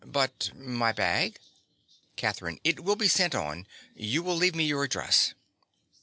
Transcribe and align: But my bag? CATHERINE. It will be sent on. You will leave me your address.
But 0.03 0.49
my 0.55 0.91
bag? 0.91 1.37
CATHERINE. 2.15 2.59
It 2.63 2.79
will 2.79 2.95
be 2.95 3.07
sent 3.07 3.35
on. 3.35 3.67
You 3.93 4.23
will 4.23 4.35
leave 4.35 4.55
me 4.55 4.65
your 4.65 4.83
address. 4.83 5.35